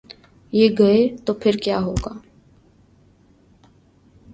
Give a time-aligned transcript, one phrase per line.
[0.53, 2.13] یہ گئے تو پھر کیا ہو گا؟